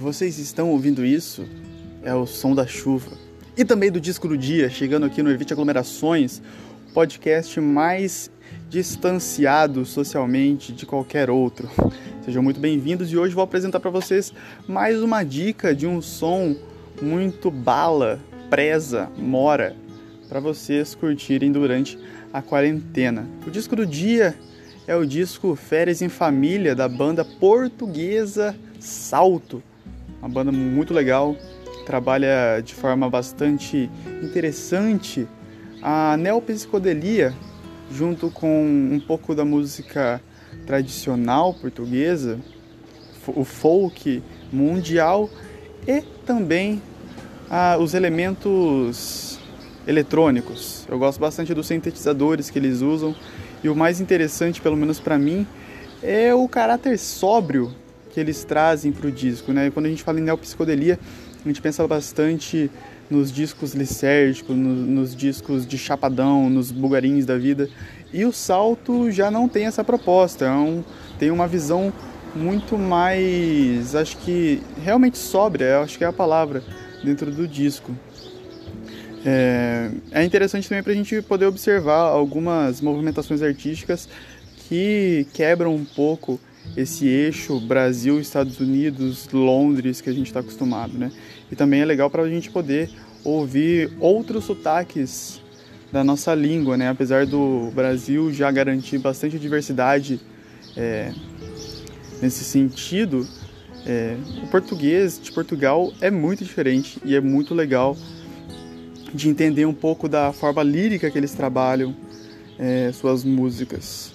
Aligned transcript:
vocês 0.00 0.38
estão 0.38 0.70
ouvindo 0.70 1.04
isso 1.04 1.46
é 2.02 2.12
o 2.14 2.26
som 2.26 2.54
da 2.54 2.66
chuva. 2.66 3.12
E 3.56 3.64
também 3.64 3.90
do 3.90 4.00
disco 4.00 4.26
do 4.26 4.36
dia, 4.36 4.68
chegando 4.68 5.06
aqui 5.06 5.22
no 5.22 5.30
Evite 5.30 5.52
Aglomerações, 5.52 6.42
podcast 6.92 7.60
mais 7.60 8.30
distanciado 8.68 9.84
socialmente 9.84 10.72
de 10.72 10.84
qualquer 10.84 11.30
outro. 11.30 11.68
Sejam 12.24 12.42
muito 12.42 12.58
bem-vindos 12.58 13.12
e 13.12 13.16
hoje 13.16 13.34
vou 13.34 13.44
apresentar 13.44 13.78
para 13.78 13.90
vocês 13.90 14.32
mais 14.66 15.00
uma 15.02 15.22
dica 15.22 15.74
de 15.74 15.86
um 15.86 16.02
som 16.02 16.56
muito 17.00 17.50
bala, 17.50 18.18
presa, 18.50 19.08
mora, 19.16 19.76
para 20.28 20.40
vocês 20.40 20.94
curtirem 20.96 21.52
durante 21.52 21.96
a 22.32 22.42
quarentena. 22.42 23.28
O 23.46 23.50
disco 23.50 23.76
do 23.76 23.86
dia 23.86 24.36
é 24.88 24.96
o 24.96 25.04
disco 25.04 25.54
Férias 25.54 26.00
em 26.00 26.08
Família 26.08 26.74
da 26.74 26.88
banda 26.88 27.22
portuguesa 27.22 28.56
Salto. 28.80 29.62
Uma 30.18 30.30
banda 30.30 30.50
muito 30.50 30.94
legal, 30.94 31.36
trabalha 31.84 32.62
de 32.64 32.74
forma 32.74 33.08
bastante 33.10 33.90
interessante 34.22 35.28
a 35.82 36.16
neopsicodelia 36.16 37.34
junto 37.92 38.30
com 38.30 38.64
um 38.64 38.98
pouco 38.98 39.34
da 39.34 39.44
música 39.44 40.22
tradicional 40.66 41.52
portuguesa, 41.52 42.38
o 43.26 43.44
folk 43.44 44.22
mundial 44.50 45.28
e 45.86 46.00
também 46.24 46.80
ah, 47.50 47.76
os 47.78 47.92
elementos 47.92 49.27
eletrônicos. 49.88 50.86
Eu 50.86 50.98
gosto 50.98 51.18
bastante 51.18 51.54
dos 51.54 51.66
sintetizadores 51.66 52.50
que 52.50 52.58
eles 52.58 52.82
usam 52.82 53.16
e 53.64 53.68
o 53.68 53.74
mais 53.74 54.00
interessante, 54.00 54.60
pelo 54.60 54.76
menos 54.76 55.00
para 55.00 55.18
mim, 55.18 55.46
é 56.02 56.32
o 56.34 56.46
caráter 56.46 56.98
sóbrio 56.98 57.74
que 58.10 58.20
eles 58.20 58.44
trazem 58.44 58.92
para 58.92 59.08
o 59.08 59.10
disco. 59.10 59.52
Né? 59.52 59.70
Quando 59.70 59.86
a 59.86 59.88
gente 59.88 60.02
fala 60.02 60.20
em 60.20 60.22
neopsicodelia, 60.22 60.98
a 61.44 61.48
gente 61.48 61.62
pensa 61.62 61.86
bastante 61.88 62.70
nos 63.10 63.32
discos 63.32 63.72
licérgicos, 63.72 64.54
no, 64.54 64.74
nos 64.74 65.16
discos 65.16 65.66
de 65.66 65.78
chapadão, 65.78 66.50
nos 66.50 66.70
bugarins 66.70 67.24
da 67.24 67.38
vida. 67.38 67.70
E 68.12 68.26
o 68.26 68.32
salto 68.32 69.10
já 69.10 69.30
não 69.30 69.48
tem 69.48 69.66
essa 69.66 69.82
proposta, 69.82 70.44
é 70.44 70.50
um, 70.50 70.84
tem 71.18 71.30
uma 71.30 71.48
visão 71.48 71.92
muito 72.34 72.76
mais, 72.76 73.94
acho 73.94 74.18
que 74.18 74.62
realmente 74.82 75.16
sóbria, 75.16 75.80
acho 75.80 75.96
que 75.96 76.04
é 76.04 76.06
a 76.06 76.12
palavra, 76.12 76.62
dentro 77.02 77.30
do 77.30 77.48
disco. 77.48 77.94
É, 79.24 79.90
é 80.12 80.24
interessante 80.24 80.68
também 80.68 80.82
para 80.82 80.92
a 80.92 80.96
gente 80.96 81.20
poder 81.22 81.46
observar 81.46 82.02
algumas 82.02 82.80
movimentações 82.80 83.42
artísticas 83.42 84.08
que 84.68 85.26
quebram 85.32 85.74
um 85.74 85.84
pouco 85.84 86.38
esse 86.76 87.06
eixo 87.06 87.58
Brasil, 87.60 88.20
Estados 88.20 88.60
Unidos, 88.60 89.28
Londres 89.32 90.00
que 90.00 90.10
a 90.10 90.12
gente 90.12 90.26
está 90.26 90.40
acostumado, 90.40 90.96
né? 90.96 91.10
E 91.50 91.56
também 91.56 91.80
é 91.80 91.84
legal 91.84 92.10
para 92.10 92.22
a 92.22 92.28
gente 92.28 92.50
poder 92.50 92.90
ouvir 93.24 93.90
outros 93.98 94.44
sotaques 94.44 95.40
da 95.90 96.04
nossa 96.04 96.34
língua, 96.34 96.76
né? 96.76 96.88
Apesar 96.88 97.26
do 97.26 97.70
Brasil 97.74 98.32
já 98.32 98.50
garantir 98.50 98.98
bastante 98.98 99.38
diversidade 99.38 100.20
é, 100.76 101.12
nesse 102.20 102.44
sentido, 102.44 103.26
é, 103.86 104.16
o 104.42 104.46
português 104.48 105.18
de 105.20 105.32
Portugal 105.32 105.92
é 106.00 106.10
muito 106.10 106.44
diferente 106.44 107.00
e 107.04 107.16
é 107.16 107.20
muito 107.20 107.54
legal 107.54 107.96
de 109.12 109.28
entender 109.28 109.66
um 109.66 109.74
pouco 109.74 110.08
da 110.08 110.32
forma 110.32 110.62
lírica 110.62 111.10
que 111.10 111.18
eles 111.18 111.32
trabalham 111.32 111.94
é, 112.58 112.90
suas 112.92 113.24
músicas. 113.24 114.12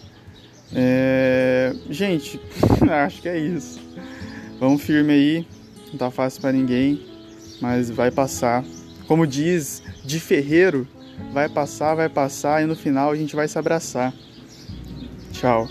É... 0.76 1.74
Gente, 1.90 2.40
acho 2.90 3.22
que 3.22 3.30
é 3.30 3.38
isso. 3.38 3.80
Vamos 4.60 4.82
firme 4.82 5.14
aí, 5.14 5.48
não 5.92 5.98
tá 5.98 6.10
fácil 6.10 6.42
para 6.42 6.52
ninguém, 6.52 7.02
mas 7.62 7.90
vai 7.90 8.12
passar. 8.12 8.64
Como 9.08 9.28
diz 9.28 9.84
de 10.04 10.20
Ferreiro, 10.20 10.88
vai 11.32 11.50
passar, 11.50 11.96
vai 11.96 12.10
passar 12.10 12.64
e 12.64 12.66
no 12.66 12.76
final 12.76 13.12
a 13.12 13.16
gente 13.16 13.36
vai 13.36 13.48
se 13.48 13.58
abraçar. 13.58 14.14
Tchau. 15.32 15.68